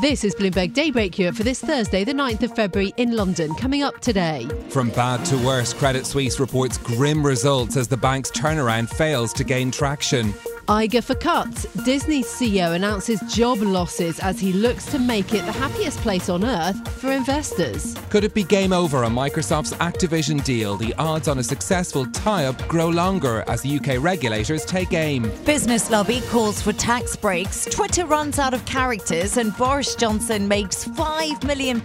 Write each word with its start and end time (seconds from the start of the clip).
This 0.00 0.22
is 0.22 0.32
Bloomberg 0.36 0.74
Daybreak 0.74 1.18
Europe 1.18 1.34
for 1.34 1.42
this 1.42 1.60
Thursday, 1.60 2.04
the 2.04 2.12
9th 2.12 2.44
of 2.44 2.54
February 2.54 2.94
in 2.98 3.16
London. 3.16 3.52
Coming 3.56 3.82
up 3.82 3.98
today. 3.98 4.46
From 4.68 4.90
bad 4.90 5.24
to 5.26 5.36
worse, 5.44 5.72
Credit 5.72 6.06
Suisse 6.06 6.38
reports 6.38 6.78
grim 6.78 7.26
results 7.26 7.76
as 7.76 7.88
the 7.88 7.96
bank's 7.96 8.30
turnaround 8.30 8.88
fails 8.88 9.32
to 9.32 9.42
gain 9.42 9.72
traction. 9.72 10.32
Iger 10.68 11.02
for 11.02 11.14
cuts. 11.14 11.64
Disney's 11.82 12.26
CEO 12.26 12.74
announces 12.74 13.22
job 13.34 13.62
losses 13.62 14.20
as 14.20 14.38
he 14.38 14.52
looks 14.52 14.84
to 14.90 14.98
make 14.98 15.32
it 15.32 15.46
the 15.46 15.52
happiest 15.52 15.98
place 16.00 16.28
on 16.28 16.44
earth 16.44 16.86
for 17.00 17.10
investors. 17.10 17.94
Could 18.10 18.22
it 18.22 18.34
be 18.34 18.44
game 18.44 18.74
over 18.74 19.02
on 19.02 19.14
Microsoft's 19.14 19.72
Activision 19.76 20.44
deal? 20.44 20.76
The 20.76 20.92
odds 20.98 21.26
on 21.26 21.38
a 21.38 21.42
successful 21.42 22.04
tie 22.12 22.44
up 22.44 22.68
grow 22.68 22.90
longer 22.90 23.44
as 23.48 23.62
the 23.62 23.78
UK 23.78 23.96
regulators 23.98 24.66
take 24.66 24.92
aim. 24.92 25.32
Business 25.46 25.90
lobby 25.90 26.20
calls 26.28 26.60
for 26.60 26.74
tax 26.74 27.16
breaks. 27.16 27.64
Twitter 27.64 28.04
runs 28.04 28.38
out 28.38 28.52
of 28.52 28.62
characters, 28.66 29.38
and 29.38 29.56
Boris 29.56 29.94
Johnson 29.94 30.46
makes 30.46 30.84
£5 30.84 31.44
million 31.44 31.80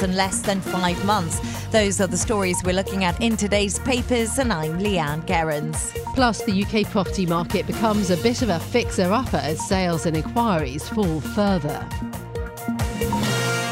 in 0.00 0.16
less 0.16 0.42
than 0.42 0.60
five 0.60 1.04
months. 1.04 1.40
Those 1.72 2.00
are 2.00 2.06
the 2.06 2.16
stories 2.16 2.62
we're 2.64 2.72
looking 2.72 3.02
at 3.02 3.20
in 3.20 3.36
today's 3.36 3.80
papers, 3.80 4.38
and 4.38 4.52
I'm 4.52 4.78
Leanne 4.78 5.26
Gerrans. 5.26 5.92
Plus, 6.14 6.44
the 6.44 6.62
UK 6.64 6.88
property 6.88 7.26
market 7.26 7.66
becomes 7.66 8.10
a 8.10 8.27
bit 8.28 8.42
of 8.42 8.50
a 8.50 8.60
fixer 8.60 9.10
upper 9.10 9.38
as 9.38 9.58
sales 9.66 10.04
and 10.04 10.14
inquiries 10.14 10.86
fall 10.86 11.18
further. 11.18 11.82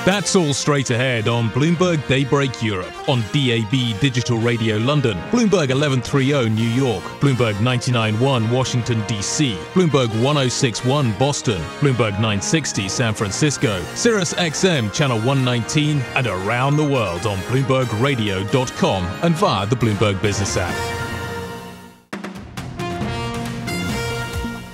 That's 0.06 0.34
all 0.34 0.54
straight 0.54 0.88
ahead 0.88 1.28
on 1.28 1.50
Bloomberg 1.50 1.98
Daybreak 2.08 2.62
Europe 2.62 3.06
on 3.06 3.20
DAB 3.34 4.00
Digital 4.00 4.38
Radio 4.38 4.78
London, 4.78 5.18
Bloomberg 5.30 5.68
1130 5.68 6.48
New 6.48 6.70
York, 6.70 7.04
Bloomberg 7.20 7.60
991 7.60 8.50
Washington 8.50 9.02
DC, 9.02 9.54
Bloomberg 9.74 10.08
1061 10.22 11.12
Boston, 11.18 11.60
Bloomberg 11.80 12.12
960 12.12 12.88
San 12.88 13.12
Francisco, 13.12 13.82
Sirius 13.94 14.32
XM 14.32 14.90
Channel 14.90 15.18
119, 15.18 16.00
and 16.14 16.26
around 16.26 16.78
the 16.78 16.88
world 16.88 17.26
on 17.26 17.36
BloombergRadio.com 17.50 19.04
and 19.22 19.34
via 19.34 19.66
the 19.66 19.76
Bloomberg 19.76 20.22
Business 20.22 20.56
app. 20.56 21.05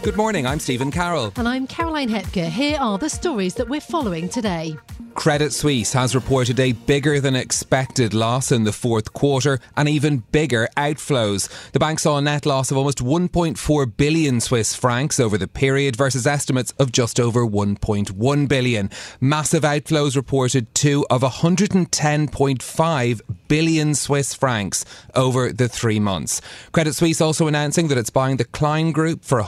Good 0.02 0.16
morning, 0.16 0.48
I'm 0.48 0.58
Stephen 0.58 0.90
Carroll. 0.90 1.32
And 1.36 1.46
I'm 1.46 1.68
Caroline 1.68 2.08
Hepker. 2.08 2.46
Here 2.46 2.76
are 2.80 2.98
the 2.98 3.08
stories 3.08 3.54
that 3.54 3.68
we're 3.68 3.80
following 3.80 4.28
today. 4.28 4.76
Credit 5.14 5.52
Suisse 5.52 5.92
has 5.92 6.14
reported 6.14 6.58
a 6.58 6.72
bigger 6.72 7.20
than 7.20 7.36
expected 7.36 8.14
loss 8.14 8.50
in 8.50 8.64
the 8.64 8.72
fourth 8.72 9.12
quarter 9.12 9.60
and 9.76 9.86
even 9.88 10.24
bigger 10.32 10.66
outflows. 10.76 11.70
The 11.72 11.78
bank 11.78 12.00
saw 12.00 12.16
a 12.16 12.22
net 12.22 12.46
loss 12.46 12.70
of 12.70 12.78
almost 12.78 12.98
1.4 12.98 13.96
billion 13.96 14.40
Swiss 14.40 14.74
francs 14.74 15.20
over 15.20 15.38
the 15.38 15.46
period 15.46 15.94
versus 15.96 16.26
estimates 16.26 16.72
of 16.78 16.92
just 16.92 17.20
over 17.20 17.46
1.1 17.46 18.48
billion. 18.48 18.90
Massive 19.20 19.62
outflows 19.62 20.16
reported 20.16 20.74
too 20.74 21.06
of 21.10 21.20
110.5 21.20 23.20
billion 23.48 23.94
Swiss 23.94 24.34
francs 24.34 24.84
over 25.14 25.52
the 25.52 25.68
three 25.68 26.00
months. 26.00 26.40
Credit 26.72 26.94
Suisse 26.94 27.20
also 27.20 27.46
announcing 27.46 27.88
that 27.88 27.98
it's 27.98 28.10
buying 28.10 28.38
the 28.38 28.44
Klein 28.44 28.92
Group 28.92 29.24
for 29.24 29.42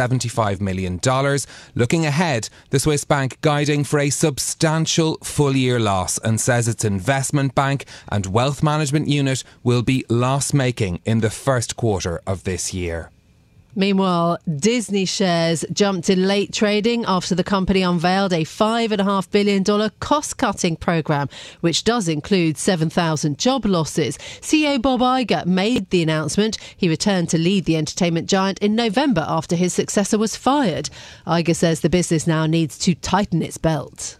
$175 0.00 0.60
million. 0.60 1.00
Looking 1.74 2.06
ahead, 2.06 2.48
the 2.70 2.80
Swiss 2.80 3.04
bank 3.04 3.40
guiding 3.40 3.84
for 3.84 3.98
a 3.98 4.10
substantial 4.10 5.18
full 5.22 5.56
year 5.56 5.78
loss 5.78 6.18
and 6.18 6.40
says 6.40 6.68
its 6.68 6.84
investment 6.84 7.54
bank 7.54 7.84
and 8.08 8.26
wealth 8.26 8.62
management 8.62 9.08
unit 9.08 9.44
will 9.62 9.82
be 9.82 10.04
loss 10.08 10.52
making 10.52 11.00
in 11.04 11.20
the 11.20 11.30
first 11.30 11.76
quarter 11.76 12.20
of 12.26 12.44
this 12.44 12.72
year. 12.74 13.10
Meanwhile, 13.74 14.38
Disney 14.56 15.04
shares 15.04 15.64
jumped 15.72 16.10
in 16.10 16.26
late 16.26 16.52
trading 16.52 17.04
after 17.06 17.34
the 17.34 17.44
company 17.44 17.82
unveiled 17.82 18.32
a 18.32 18.44
$5.5 18.44 19.30
billion 19.30 19.90
cost 20.00 20.36
cutting 20.36 20.76
program, 20.76 21.28
which 21.60 21.84
does 21.84 22.08
include 22.08 22.58
7,000 22.58 23.38
job 23.38 23.64
losses. 23.64 24.18
CEO 24.40 24.80
Bob 24.82 25.00
Iger 25.00 25.46
made 25.46 25.88
the 25.90 26.02
announcement. 26.02 26.58
He 26.76 26.88
returned 26.88 27.28
to 27.30 27.38
lead 27.38 27.64
the 27.64 27.76
entertainment 27.76 28.28
giant 28.28 28.58
in 28.58 28.74
November 28.74 29.24
after 29.28 29.54
his 29.54 29.72
successor 29.72 30.18
was 30.18 30.34
fired. 30.34 30.90
Iger 31.26 31.54
says 31.54 31.80
the 31.80 31.90
business 31.90 32.26
now 32.26 32.46
needs 32.46 32.76
to 32.78 32.94
tighten 32.94 33.42
its 33.42 33.58
belt. 33.58 34.16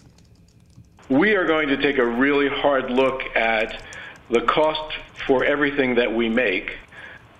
We 1.09 1.35
are 1.35 1.47
going 1.47 1.69
to 1.69 1.77
take 1.77 1.99
a 1.99 2.07
really 2.07 2.49
hard 2.49 2.89
look 2.91 3.23
at 3.35 3.83
the 4.31 4.43
cost 4.43 4.95
for 5.27 5.45
everything 5.45 5.97
that 5.97 6.15
we 6.15 6.29
make 6.29 6.77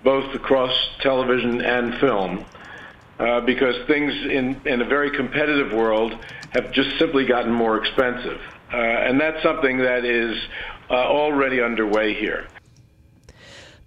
both 0.03 0.33
across 0.35 0.71
television 1.01 1.61
and 1.61 1.99
film, 1.99 2.45
uh, 3.19 3.41
because 3.41 3.75
things 3.87 4.13
in, 4.13 4.59
in 4.65 4.81
a 4.81 4.85
very 4.85 5.11
competitive 5.15 5.73
world 5.73 6.13
have 6.51 6.71
just 6.71 6.97
simply 6.97 7.25
gotten 7.25 7.51
more 7.51 7.77
expensive. 7.77 8.39
Uh, 8.73 8.77
and 8.77 9.19
that's 9.19 9.41
something 9.43 9.77
that 9.77 10.05
is 10.05 10.37
uh, 10.89 10.93
already 10.93 11.61
underway 11.61 12.13
here. 12.13 12.47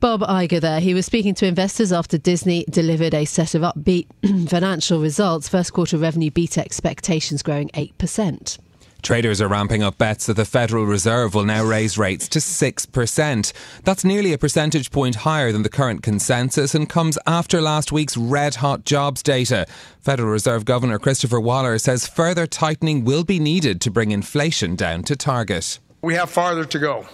Bob 0.01 0.21
Iger 0.21 0.61
there. 0.61 0.81
He 0.81 0.93
was 0.93 1.07
speaking 1.07 1.35
to 1.37 1.47
investors 1.47 1.91
after 1.91 2.19
Disney 2.19 2.67
delivered 2.69 3.15
a 3.15 3.25
set 3.25 3.55
of 3.55 3.63
upbeat 3.63 4.07
financial 4.51 5.01
results. 5.01 5.49
First 5.49 5.73
quarter 5.73 5.97
revenue 5.97 6.31
beat 6.31 6.59
expectations, 6.59 7.43
growing 7.43 7.71
8%. 7.71 8.59
Traders 9.05 9.43
are 9.43 9.49
ramping 9.49 9.83
up 9.83 9.99
bets 9.99 10.25
that 10.25 10.37
the 10.37 10.47
Federal 10.47 10.87
Reserve 10.87 11.35
will 11.35 11.45
now 11.45 11.63
raise 11.63 11.99
rates 11.99 12.27
to 12.29 12.39
6%. 12.39 13.53
That's 13.83 14.03
nearly 14.03 14.33
a 14.33 14.39
percentage 14.39 14.91
point 14.91 15.17
higher 15.17 15.53
than 15.53 15.61
the 15.61 15.69
current 15.69 16.03
consensus 16.03 16.75
and 16.75 16.89
comes 16.89 17.19
after 17.27 17.61
last 17.61 17.93
week's 17.93 18.17
red 18.17 18.55
hot 18.55 18.87
jobs 18.87 19.23
data. 19.23 19.67
Federal 20.01 20.31
Reserve 20.31 20.65
Governor 20.65 20.99
Christopher 20.99 21.39
Waller 21.39 21.77
says 21.77 22.09
further 22.09 22.47
tightening 22.47 23.05
will 23.05 23.25
be 23.25 23.39
needed 23.39 23.83
to 23.83 23.91
bring 23.91 24.11
inflation 24.11 24.75
down 24.75 25.03
to 25.03 25.15
target. 25.15 25.81
We 26.01 26.15
have 26.15 26.31
farther 26.31 26.65
to 26.65 26.79
go, 26.79 27.07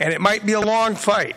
and 0.00 0.14
it 0.14 0.22
might 0.22 0.46
be 0.46 0.54
a 0.54 0.60
long 0.60 0.94
fight 0.94 1.36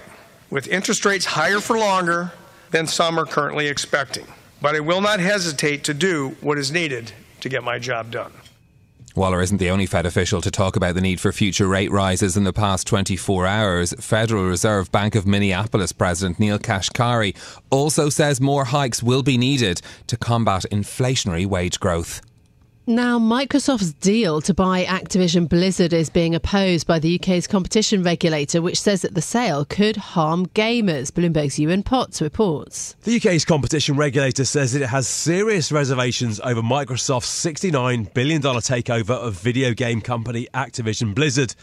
with 0.49 0.69
interest 0.69 1.03
rates 1.03 1.25
higher 1.25 1.59
for 1.59 1.77
longer 1.77 2.31
than 2.71 2.87
some 2.87 3.19
are 3.19 3.25
currently 3.25 3.67
expecting. 3.67 4.27
But 4.61 4.75
I 4.75 4.79
will 4.79 5.01
not 5.01 5.19
hesitate 5.19 5.83
to 5.83 5.93
do 5.93 6.37
what 6.39 6.57
is 6.57 6.71
needed 6.71 7.11
to 7.41 7.49
get 7.49 7.65
my 7.65 7.79
job 7.79 8.11
done. 8.11 8.31
Waller 9.15 9.41
isn't 9.41 9.57
the 9.57 9.71
only 9.71 9.85
Fed 9.85 10.05
official 10.05 10.39
to 10.41 10.51
talk 10.51 10.75
about 10.75 10.95
the 10.95 11.01
need 11.01 11.19
for 11.19 11.31
future 11.31 11.67
rate 11.67 11.91
rises 11.91 12.37
in 12.37 12.43
the 12.43 12.53
past 12.53 12.85
24 12.87 13.47
hours. 13.47 13.93
Federal 13.99 14.45
Reserve 14.45 14.91
Bank 14.91 15.15
of 15.15 15.25
Minneapolis 15.25 15.91
President 15.91 16.39
Neel 16.39 16.59
Kashkari 16.59 17.35
also 17.71 18.09
says 18.09 18.39
more 18.39 18.65
hikes 18.65 19.01
will 19.01 19.23
be 19.23 19.37
needed 19.37 19.81
to 20.07 20.15
combat 20.15 20.65
inflationary 20.71 21.45
wage 21.45 21.79
growth. 21.79 22.21
Now, 22.89 23.19
Microsoft's 23.19 23.93
deal 23.93 24.41
to 24.41 24.51
buy 24.51 24.83
Activision 24.83 25.47
Blizzard 25.47 25.93
is 25.93 26.09
being 26.09 26.33
opposed 26.33 26.87
by 26.87 26.97
the 26.97 27.19
UK's 27.19 27.45
competition 27.45 28.01
regulator, 28.01 28.63
which 28.63 28.81
says 28.81 29.03
that 29.03 29.13
the 29.13 29.21
sale 29.21 29.63
could 29.63 29.95
harm 29.95 30.47
gamers. 30.47 31.11
Bloomberg's 31.11 31.59
Ewan 31.59 31.83
Potts 31.83 32.19
reports. 32.19 32.95
The 33.03 33.17
UK's 33.17 33.45
competition 33.45 33.95
regulator 33.95 34.43
says 34.43 34.73
that 34.73 34.81
it 34.81 34.87
has 34.87 35.07
serious 35.07 35.71
reservations 35.71 36.39
over 36.39 36.63
Microsoft's 36.63 37.29
$69 37.45 38.11
billion 38.15 38.41
takeover 38.41 39.11
of 39.11 39.35
video 39.35 39.75
game 39.75 40.01
company 40.01 40.47
Activision 40.55 41.13
Blizzard. 41.13 41.53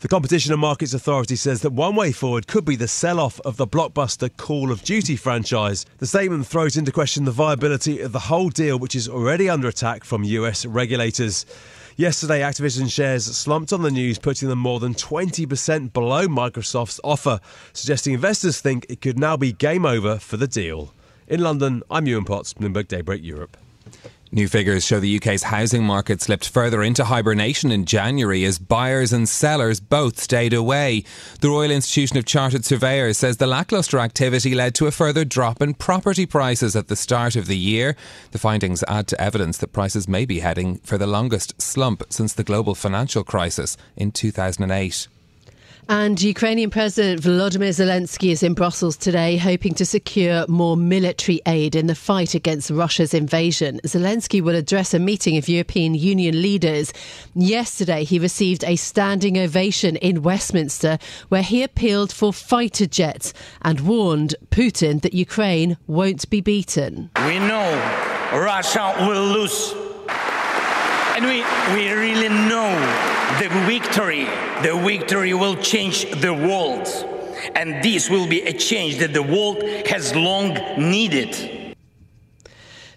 The 0.00 0.08
Competition 0.08 0.52
and 0.52 0.60
Markets 0.60 0.92
Authority 0.92 1.36
says 1.36 1.62
that 1.62 1.72
one 1.72 1.96
way 1.96 2.12
forward 2.12 2.46
could 2.46 2.66
be 2.66 2.76
the 2.76 2.86
sell 2.86 3.18
off 3.18 3.40
of 3.40 3.56
the 3.56 3.66
blockbuster 3.66 4.28
Call 4.36 4.70
of 4.70 4.82
Duty 4.82 5.16
franchise. 5.16 5.86
The 5.98 6.06
statement 6.06 6.46
throws 6.46 6.76
into 6.76 6.92
question 6.92 7.24
the 7.24 7.30
viability 7.30 8.02
of 8.02 8.12
the 8.12 8.18
whole 8.18 8.50
deal, 8.50 8.78
which 8.78 8.94
is 8.94 9.08
already 9.08 9.48
under 9.48 9.68
attack 9.68 10.04
from 10.04 10.22
US 10.22 10.66
regulators. 10.66 11.46
Yesterday, 11.96 12.40
Activision 12.40 12.92
shares 12.92 13.24
slumped 13.24 13.72
on 13.72 13.80
the 13.80 13.90
news, 13.90 14.18
putting 14.18 14.50
them 14.50 14.58
more 14.58 14.80
than 14.80 14.92
20% 14.92 15.94
below 15.94 16.26
Microsoft's 16.26 17.00
offer, 17.02 17.40
suggesting 17.72 18.12
investors 18.12 18.60
think 18.60 18.84
it 18.90 19.00
could 19.00 19.18
now 19.18 19.38
be 19.38 19.50
game 19.50 19.86
over 19.86 20.18
for 20.18 20.36
the 20.36 20.46
deal. 20.46 20.92
In 21.26 21.40
London, 21.40 21.82
I'm 21.90 22.06
Ewan 22.06 22.26
Potts, 22.26 22.52
Bloomberg 22.52 22.88
Daybreak 22.88 23.24
Europe. 23.24 23.56
New 24.32 24.48
figures 24.48 24.84
show 24.84 24.98
the 24.98 25.16
UK's 25.16 25.44
housing 25.44 25.84
market 25.84 26.20
slipped 26.20 26.48
further 26.48 26.82
into 26.82 27.04
hibernation 27.04 27.70
in 27.70 27.84
January 27.84 28.44
as 28.44 28.58
buyers 28.58 29.12
and 29.12 29.28
sellers 29.28 29.78
both 29.78 30.18
stayed 30.20 30.52
away. 30.52 31.04
The 31.40 31.48
Royal 31.48 31.70
Institution 31.70 32.18
of 32.18 32.24
Chartered 32.24 32.64
Surveyors 32.64 33.16
says 33.16 33.36
the 33.36 33.46
lacklustre 33.46 34.00
activity 34.00 34.54
led 34.54 34.74
to 34.74 34.88
a 34.88 34.90
further 34.90 35.24
drop 35.24 35.62
in 35.62 35.74
property 35.74 36.26
prices 36.26 36.74
at 36.74 36.88
the 36.88 36.96
start 36.96 37.36
of 37.36 37.46
the 37.46 37.56
year. 37.56 37.96
The 38.32 38.38
findings 38.38 38.82
add 38.88 39.06
to 39.08 39.20
evidence 39.20 39.58
that 39.58 39.72
prices 39.72 40.08
may 40.08 40.26
be 40.26 40.40
heading 40.40 40.78
for 40.78 40.98
the 40.98 41.06
longest 41.06 41.62
slump 41.62 42.02
since 42.10 42.32
the 42.32 42.44
global 42.44 42.74
financial 42.74 43.22
crisis 43.22 43.76
in 43.96 44.10
2008. 44.10 45.06
And 45.88 46.20
Ukrainian 46.20 46.68
President 46.70 47.22
Volodymyr 47.22 47.68
Zelensky 47.68 48.32
is 48.32 48.42
in 48.42 48.54
Brussels 48.54 48.96
today, 48.96 49.36
hoping 49.36 49.72
to 49.74 49.86
secure 49.86 50.44
more 50.48 50.76
military 50.76 51.40
aid 51.46 51.76
in 51.76 51.86
the 51.86 51.94
fight 51.94 52.34
against 52.34 52.70
Russia's 52.70 53.14
invasion. 53.14 53.78
Zelensky 53.84 54.42
will 54.42 54.56
address 54.56 54.94
a 54.94 54.98
meeting 54.98 55.36
of 55.36 55.48
European 55.48 55.94
Union 55.94 56.42
leaders. 56.42 56.92
Yesterday, 57.36 58.02
he 58.02 58.18
received 58.18 58.64
a 58.64 58.74
standing 58.74 59.38
ovation 59.38 59.94
in 59.96 60.22
Westminster, 60.22 60.98
where 61.28 61.44
he 61.44 61.62
appealed 61.62 62.12
for 62.12 62.32
fighter 62.32 62.86
jets 62.86 63.32
and 63.62 63.78
warned 63.82 64.34
Putin 64.50 65.02
that 65.02 65.14
Ukraine 65.14 65.76
won't 65.86 66.28
be 66.30 66.40
beaten. 66.40 67.10
We 67.26 67.38
know 67.38 67.70
Russia 68.32 68.92
will 69.06 69.24
lose. 69.24 69.72
And 71.14 71.24
we, 71.24 71.44
we 71.76 71.92
really 71.92 72.28
know 72.28 73.15
the 73.38 73.48
victory, 73.66 74.24
the 74.62 74.80
victory 74.82 75.34
will 75.34 75.56
change 75.56 76.10
the 76.20 76.32
world. 76.32 76.88
And 77.54 77.82
this 77.82 78.08
will 78.08 78.26
be 78.26 78.40
a 78.42 78.52
change 78.52 78.98
that 78.98 79.12
the 79.12 79.22
world 79.22 79.62
has 79.86 80.14
long 80.14 80.54
needed. 80.78 81.74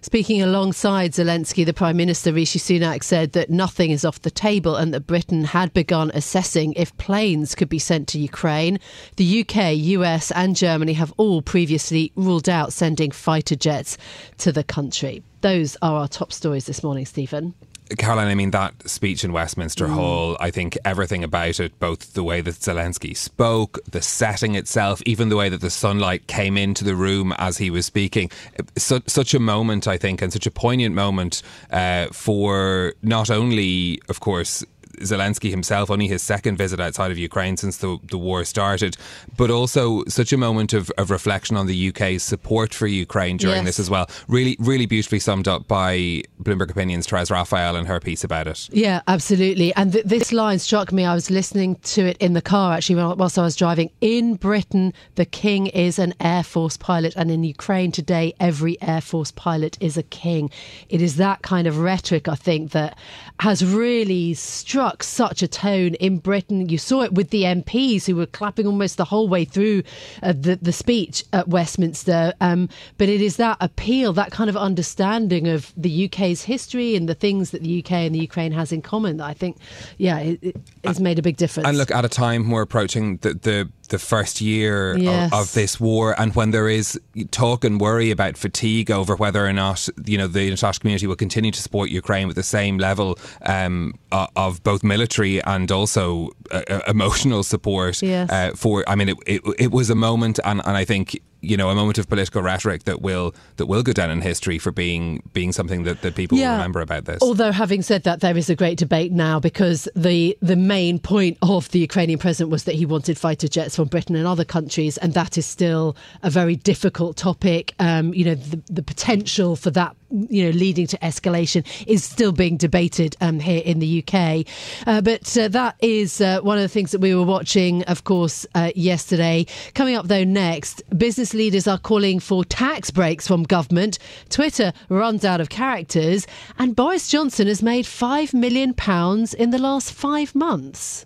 Speaking 0.01 0.41
alongside 0.41 1.11
Zelensky, 1.11 1.65
the 1.65 1.73
Prime 1.73 1.97
Minister 1.97 2.31
Rishi 2.31 2.57
Sunak 2.57 3.03
said 3.03 3.33
that 3.33 3.49
nothing 3.49 3.91
is 3.91 4.05
off 4.05 4.21
the 4.21 4.31
table 4.31 4.77
and 4.77 4.93
that 4.93 5.05
Britain 5.05 5.43
had 5.43 5.73
begun 5.73 6.09
assessing 6.13 6.71
if 6.73 6.95
planes 6.97 7.53
could 7.53 7.67
be 7.67 7.79
sent 7.79 8.07
to 8.07 8.19
Ukraine. 8.19 8.79
The 9.17 9.41
UK, 9.41 9.75
US, 9.75 10.31
and 10.31 10.55
Germany 10.55 10.93
have 10.93 11.13
all 11.17 11.41
previously 11.41 12.13
ruled 12.15 12.47
out 12.47 12.71
sending 12.71 13.11
fighter 13.11 13.57
jets 13.57 13.97
to 14.37 14.53
the 14.53 14.63
country. 14.63 15.21
Those 15.41 15.75
are 15.81 15.99
our 15.99 16.07
top 16.07 16.31
stories 16.31 16.65
this 16.65 16.81
morning, 16.81 17.05
Stephen. 17.05 17.53
Caroline, 17.97 18.27
I 18.27 18.35
mean, 18.35 18.51
that 18.51 18.87
speech 18.87 19.23
in 19.23 19.33
Westminster 19.33 19.87
mm. 19.87 19.93
Hall, 19.93 20.37
I 20.39 20.51
think 20.51 20.77
everything 20.85 21.23
about 21.23 21.59
it, 21.59 21.79
both 21.79 22.13
the 22.13 22.23
way 22.23 22.41
that 22.41 22.55
Zelensky 22.55 23.15
spoke, 23.15 23.79
the 23.89 24.01
setting 24.01 24.55
itself, 24.55 25.01
even 25.05 25.29
the 25.29 25.35
way 25.35 25.49
that 25.49 25.61
the 25.61 25.69
sunlight 25.69 26.27
came 26.27 26.57
into 26.57 26.83
the 26.83 26.95
room 26.95 27.33
as 27.37 27.57
he 27.57 27.69
was 27.69 27.85
speaking, 27.85 28.29
such, 28.77 29.09
such 29.09 29.33
a 29.33 29.39
moment, 29.39 29.87
I 29.87 29.97
think, 29.97 30.21
and 30.21 30.31
such 30.31 30.45
a 30.45 30.51
poignant 30.51 30.93
moment 30.93 31.41
uh, 31.71 32.07
for 32.07 32.93
not 33.01 33.29
only, 33.29 33.99
of 34.07 34.19
course, 34.19 34.63
Zelensky 34.99 35.49
himself, 35.49 35.89
only 35.89 36.07
his 36.07 36.21
second 36.21 36.57
visit 36.57 36.79
outside 36.79 37.11
of 37.11 37.17
Ukraine 37.17 37.57
since 37.57 37.77
the, 37.77 37.97
the 38.09 38.17
war 38.17 38.43
started, 38.45 38.97
but 39.37 39.49
also 39.51 40.03
such 40.07 40.33
a 40.33 40.37
moment 40.37 40.73
of, 40.73 40.91
of 40.97 41.11
reflection 41.11 41.57
on 41.57 41.67
the 41.67 41.89
UK's 41.89 42.23
support 42.23 42.73
for 42.73 42.87
Ukraine 42.87 43.37
during 43.37 43.57
yes. 43.57 43.65
this 43.65 43.79
as 43.79 43.89
well. 43.89 44.09
Really, 44.27 44.55
really 44.59 44.85
beautifully 44.85 45.19
summed 45.19 45.47
up 45.47 45.67
by 45.67 46.23
Bloomberg 46.41 46.71
Opinions, 46.71 47.07
Therese 47.07 47.31
Raphael, 47.31 47.75
and 47.75 47.87
her 47.87 47.99
piece 47.99 48.23
about 48.23 48.47
it. 48.47 48.69
Yeah, 48.71 49.01
absolutely. 49.07 49.73
And 49.75 49.93
th- 49.93 50.05
this 50.05 50.31
line 50.31 50.59
struck 50.59 50.91
me. 50.91 51.05
I 51.05 51.13
was 51.13 51.29
listening 51.29 51.75
to 51.75 52.01
it 52.05 52.17
in 52.19 52.33
the 52.33 52.41
car 52.41 52.73
actually 52.73 52.95
whilst 52.95 53.37
I 53.37 53.43
was 53.43 53.55
driving. 53.55 53.89
In 54.01 54.35
Britain, 54.35 54.93
the 55.15 55.25
king 55.25 55.67
is 55.67 55.99
an 55.99 56.13
Air 56.19 56.43
Force 56.43 56.77
pilot, 56.77 57.15
and 57.15 57.29
in 57.31 57.43
Ukraine 57.43 57.91
today, 57.91 58.33
every 58.39 58.81
Air 58.81 59.01
Force 59.01 59.31
pilot 59.31 59.77
is 59.79 59.97
a 59.97 60.03
king. 60.03 60.49
It 60.89 61.01
is 61.01 61.17
that 61.17 61.41
kind 61.41 61.67
of 61.67 61.79
rhetoric, 61.79 62.27
I 62.27 62.35
think, 62.35 62.71
that 62.71 62.97
has 63.39 63.63
really 63.63 64.33
struck 64.33 64.88
struck 64.89 65.03
such 65.03 65.43
a 65.43 65.47
tone 65.47 65.93
in 65.95 66.17
Britain. 66.17 66.67
You 66.69 66.79
saw 66.79 67.03
it 67.03 67.13
with 67.13 67.29
the 67.29 67.43
MPs 67.43 68.05
who 68.05 68.15
were 68.15 68.25
clapping 68.25 68.65
almost 68.65 68.97
the 68.97 69.05
whole 69.05 69.27
way 69.27 69.45
through 69.45 69.83
uh, 70.23 70.33
the, 70.33 70.57
the 70.59 70.71
speech 70.71 71.23
at 71.31 71.47
Westminster. 71.47 72.33
Um, 72.41 72.69
but 72.97 73.07
it 73.07 73.21
is 73.21 73.35
that 73.37 73.57
appeal, 73.59 74.13
that 74.13 74.31
kind 74.31 74.49
of 74.49 74.57
understanding 74.57 75.47
of 75.47 75.71
the 75.77 76.05
UK's 76.05 76.43
history 76.43 76.95
and 76.95 77.07
the 77.07 77.13
things 77.13 77.51
that 77.51 77.61
the 77.61 77.83
UK 77.83 77.91
and 77.91 78.15
the 78.15 78.19
Ukraine 78.19 78.51
has 78.51 78.71
in 78.71 78.81
common 78.81 79.17
that 79.17 79.25
I 79.25 79.33
think, 79.33 79.57
yeah, 79.97 80.19
it, 80.19 80.39
it 80.41 80.55
has 80.83 80.99
made 80.99 81.19
a 81.19 81.21
big 81.21 81.37
difference. 81.37 81.67
And 81.67 81.77
look, 81.77 81.91
at 81.91 82.03
a 82.03 82.09
time 82.09 82.49
we're 82.49 82.63
approaching 82.63 83.17
the, 83.17 83.33
the 83.33 83.69
the 83.89 83.99
first 83.99 84.41
year 84.41 84.97
yes. 84.97 85.31
of, 85.33 85.39
of, 85.39 85.53
this 85.53 85.79
war, 85.79 86.19
and 86.19 86.35
when 86.35 86.51
there 86.51 86.69
is 86.69 86.99
talk 87.31 87.63
and 87.63 87.79
worry 87.79 88.11
about 88.11 88.37
fatigue 88.37 88.89
over 88.91 89.15
whether 89.15 89.45
or 89.45 89.53
not 89.53 89.87
you 90.05 90.17
know 90.17 90.27
the 90.27 90.47
international 90.47 90.79
community 90.79 91.07
will 91.07 91.15
continue 91.15 91.51
to 91.51 91.61
support 91.61 91.89
Ukraine 91.89 92.27
with 92.27 92.35
the 92.35 92.43
same 92.43 92.77
level 92.77 93.17
um, 93.45 93.93
of 94.11 94.63
both 94.63 94.83
military 94.83 95.41
and 95.43 95.71
also 95.71 96.29
uh, 96.51 96.61
uh, 96.69 96.81
emotional 96.87 97.43
support 97.43 98.01
yes. 98.01 98.29
uh, 98.29 98.51
for. 98.55 98.83
I 98.87 98.95
mean, 98.95 99.09
it, 99.09 99.17
it, 99.25 99.41
it 99.59 99.71
was 99.71 99.89
a 99.89 99.95
moment, 99.95 100.39
and, 100.43 100.61
and 100.65 100.77
I 100.77 100.85
think 100.85 101.19
you 101.41 101.57
know 101.57 101.69
a 101.69 101.75
moment 101.75 101.97
of 101.97 102.07
political 102.09 102.41
rhetoric 102.41 102.83
that 102.83 103.01
will 103.01 103.33
that 103.57 103.65
will 103.65 103.83
go 103.83 103.93
down 103.93 104.09
in 104.11 104.21
history 104.21 104.57
for 104.57 104.71
being 104.71 105.23
being 105.33 105.51
something 105.51 105.83
that, 105.83 106.01
that 106.01 106.15
people 106.15 106.37
yeah. 106.37 106.51
will 106.51 106.57
remember 106.57 106.81
about 106.81 107.05
this. 107.05 107.19
Although 107.21 107.51
having 107.51 107.81
said 107.81 108.03
that, 108.03 108.21
there 108.21 108.37
is 108.37 108.49
a 108.49 108.55
great 108.55 108.77
debate 108.77 109.11
now 109.11 109.39
because 109.39 109.87
the 109.95 110.37
the 110.41 110.55
main 110.55 110.99
point 110.99 111.37
of 111.41 111.69
the 111.71 111.79
Ukrainian 111.79 112.19
president 112.19 112.51
was 112.51 112.63
that 112.65 112.75
he 112.75 112.85
wanted 112.85 113.17
fighter 113.17 113.47
jets 113.47 113.75
from 113.75 113.87
Britain 113.87 114.15
and 114.15 114.27
other 114.27 114.45
countries, 114.45 114.97
and 114.97 115.13
that 115.13 115.37
is 115.37 115.45
still 115.45 115.95
a 116.23 116.29
very 116.29 116.55
difficult 116.55 117.17
topic. 117.17 117.73
Um, 117.79 118.13
you 118.13 118.25
know, 118.25 118.35
the, 118.35 118.61
the 118.69 118.83
potential 118.83 119.55
for 119.55 119.71
that 119.71 119.95
you 120.11 120.43
know 120.45 120.51
leading 120.51 120.87
to 120.87 120.97
escalation 120.99 121.65
is 121.87 122.03
still 122.03 122.31
being 122.31 122.57
debated 122.57 123.15
um, 123.21 123.39
here 123.39 123.61
in 123.63 123.79
the 123.79 124.03
UK. 124.03 124.45
Uh, 124.87 125.01
but 125.01 125.37
uh, 125.37 125.47
that 125.47 125.75
is 125.79 126.21
uh, 126.21 126.39
one 126.41 126.57
of 126.57 126.61
the 126.61 126.69
things 126.69 126.91
that 126.91 126.99
we 126.99 127.13
were 127.13 127.23
watching, 127.23 127.83
of 127.83 128.03
course, 128.03 128.45
uh, 128.55 128.71
yesterday. 128.75 129.45
Coming 129.73 129.95
up 129.95 130.07
though 130.07 130.23
next, 130.23 130.81
business 130.97 131.33
leaders 131.33 131.67
are 131.67 131.77
calling 131.77 132.19
for 132.19 132.43
tax 132.45 132.91
breaks 132.91 133.27
from 133.27 133.43
government. 133.43 133.99
Twitter 134.29 134.73
runs 134.89 135.25
out 135.25 135.41
of 135.41 135.49
characters, 135.49 136.27
and 136.57 136.75
Boris 136.75 137.09
Johnson 137.09 137.47
has 137.47 137.63
made 137.63 137.85
five 137.85 138.33
million 138.33 138.73
pounds 138.73 139.33
in 139.33 139.51
the 139.51 139.59
last 139.59 139.91
five 139.91 140.35
months. 140.35 141.05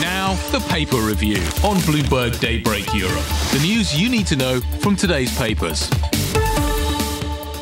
Now, 0.00 0.34
the 0.52 0.64
paper 0.68 0.96
review 0.98 1.38
on 1.64 1.76
Bloomberg 1.78 2.38
Daybreak 2.40 2.94
Europe. 2.94 3.24
The 3.52 3.60
news 3.62 3.98
you 3.98 4.08
need 4.08 4.26
to 4.28 4.36
know 4.36 4.60
from 4.80 4.96
today's 4.96 5.36
papers. 5.36 5.90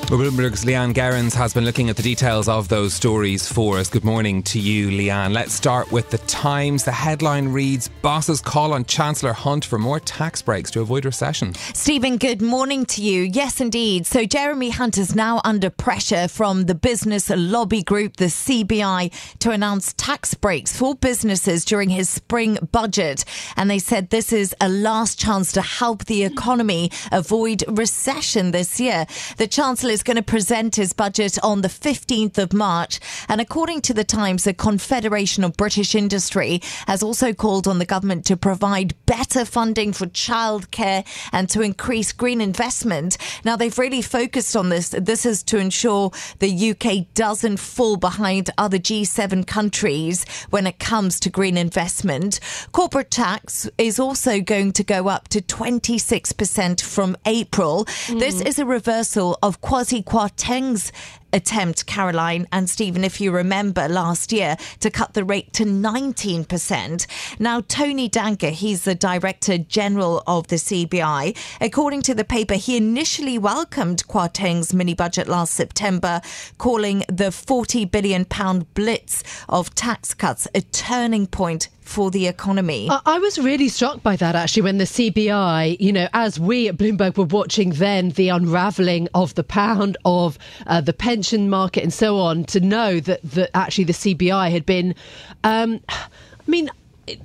Bloomberg's 0.08 0.64
Leanne 0.64 0.94
Gerrans 0.94 1.34
has 1.34 1.52
been 1.52 1.66
looking 1.66 1.90
at 1.90 1.96
the 1.96 2.02
details 2.02 2.48
of 2.48 2.68
those 2.68 2.94
stories 2.94 3.46
for 3.46 3.76
us. 3.76 3.90
Good 3.90 4.04
morning 4.04 4.42
to 4.44 4.58
you, 4.58 4.88
Leanne. 4.88 5.34
Let's 5.34 5.52
start 5.52 5.92
with 5.92 6.08
the 6.08 6.16
Times. 6.16 6.82
The 6.82 6.92
headline 6.92 7.48
reads 7.48 7.88
Bosses 8.00 8.40
call 8.40 8.72
on 8.72 8.86
Chancellor 8.86 9.34
Hunt 9.34 9.66
for 9.66 9.78
more 9.78 10.00
tax 10.00 10.40
breaks 10.40 10.70
to 10.70 10.80
avoid 10.80 11.04
recession. 11.04 11.54
Stephen, 11.74 12.16
good 12.16 12.40
morning 12.40 12.86
to 12.86 13.02
you. 13.02 13.24
Yes, 13.24 13.60
indeed. 13.60 14.06
So 14.06 14.24
Jeremy 14.24 14.70
Hunt 14.70 14.96
is 14.96 15.14
now 15.14 15.42
under 15.44 15.68
pressure 15.68 16.26
from 16.26 16.62
the 16.62 16.74
business 16.74 17.28
lobby 17.28 17.82
group, 17.82 18.16
the 18.16 18.30
CBI, 18.30 19.12
to 19.40 19.50
announce 19.50 19.92
tax 19.92 20.32
breaks 20.32 20.74
for 20.74 20.94
businesses 20.94 21.66
during 21.66 21.90
his 21.90 22.08
spring 22.08 22.56
budget. 22.72 23.26
And 23.58 23.70
they 23.70 23.78
said 23.78 24.08
this 24.08 24.32
is 24.32 24.56
a 24.58 24.70
last 24.70 25.20
chance 25.20 25.52
to 25.52 25.60
help 25.60 26.06
the 26.06 26.24
economy 26.24 26.90
avoid 27.12 27.62
recession 27.68 28.52
this 28.52 28.80
year. 28.80 29.04
The 29.36 29.46
Chancellor 29.46 29.97
is 29.98 30.04
going 30.04 30.16
to 30.16 30.22
present 30.22 30.76
his 30.76 30.92
budget 30.92 31.36
on 31.42 31.62
the 31.62 31.68
15th 31.68 32.38
of 32.38 32.52
March. 32.52 33.00
And 33.28 33.40
according 33.40 33.80
to 33.80 33.92
the 33.92 34.04
Times, 34.04 34.44
the 34.44 34.54
Confederation 34.54 35.42
of 35.42 35.56
British 35.56 35.92
Industry 35.96 36.60
has 36.86 37.02
also 37.02 37.32
called 37.32 37.66
on 37.66 37.80
the 37.80 37.84
government 37.84 38.24
to 38.26 38.36
provide 38.36 38.94
better 39.06 39.44
funding 39.44 39.92
for 39.92 40.06
childcare 40.06 41.04
and 41.32 41.50
to 41.50 41.62
increase 41.62 42.12
green 42.12 42.40
investment. 42.40 43.18
Now, 43.44 43.56
they've 43.56 43.76
really 43.76 44.00
focused 44.00 44.54
on 44.54 44.68
this. 44.68 44.90
This 44.90 45.26
is 45.26 45.42
to 45.44 45.58
ensure 45.58 46.12
the 46.38 46.70
UK 46.70 47.12
doesn't 47.14 47.56
fall 47.56 47.96
behind 47.96 48.50
other 48.56 48.78
G7 48.78 49.48
countries 49.48 50.24
when 50.50 50.68
it 50.68 50.78
comes 50.78 51.18
to 51.20 51.28
green 51.28 51.56
investment. 51.56 52.38
Corporate 52.70 53.10
tax 53.10 53.68
is 53.78 53.98
also 53.98 54.40
going 54.40 54.70
to 54.74 54.84
go 54.84 55.08
up 55.08 55.26
to 55.28 55.40
26% 55.40 56.80
from 56.80 57.16
April. 57.26 57.84
Mm. 58.06 58.20
This 58.20 58.40
is 58.40 58.60
a 58.60 58.64
reversal 58.64 59.36
of 59.42 59.60
Kwarteng's 60.02 60.92
attempt, 61.32 61.86
Caroline 61.86 62.46
and 62.52 62.68
Stephen, 62.68 63.04
if 63.04 63.20
you 63.20 63.30
remember 63.30 63.88
last 63.88 64.32
year, 64.32 64.56
to 64.80 64.90
cut 64.90 65.14
the 65.14 65.24
rate 65.24 65.52
to 65.54 65.64
19%. 65.64 67.06
Now, 67.38 67.62
Tony 67.68 68.08
Danker, 68.08 68.50
he's 68.50 68.84
the 68.84 68.94
Director 68.94 69.58
General 69.58 70.22
of 70.26 70.48
the 70.48 70.56
CBI. 70.56 71.36
According 71.60 72.02
to 72.02 72.14
the 72.14 72.24
paper, 72.24 72.54
he 72.54 72.76
initially 72.76 73.38
welcomed 73.38 74.06
Kwarteng's 74.06 74.72
mini 74.72 74.94
budget 74.94 75.28
last 75.28 75.54
September, 75.54 76.20
calling 76.58 77.00
the 77.08 77.30
£40 77.30 77.90
billion 77.90 78.26
blitz 78.74 79.22
of 79.48 79.74
tax 79.74 80.14
cuts 80.14 80.48
a 80.54 80.60
turning 80.60 81.26
point 81.26 81.68
for 81.88 82.10
the 82.10 82.26
economy. 82.26 82.88
I 83.06 83.18
was 83.18 83.38
really 83.38 83.68
struck 83.68 84.02
by 84.02 84.14
that 84.16 84.36
actually 84.36 84.62
when 84.62 84.76
the 84.76 84.84
CBI, 84.84 85.78
you 85.80 85.90
know, 85.90 86.06
as 86.12 86.38
we 86.38 86.68
at 86.68 86.76
Bloomberg 86.76 87.16
were 87.16 87.24
watching 87.24 87.70
then 87.70 88.10
the 88.10 88.28
unravelling 88.28 89.08
of 89.14 89.34
the 89.36 89.42
pound, 89.42 89.96
of 90.04 90.38
uh, 90.66 90.82
the 90.82 90.92
pension 91.18 91.50
market 91.50 91.82
and 91.82 91.92
so 91.92 92.16
on, 92.16 92.44
to 92.44 92.60
know 92.60 93.00
that, 93.00 93.20
that 93.24 93.50
actually 93.52 93.82
the 93.82 93.92
CBI 93.92 94.52
had 94.52 94.64
been, 94.64 94.94
um, 95.42 95.80
I 95.88 96.06
mean, 96.46 96.70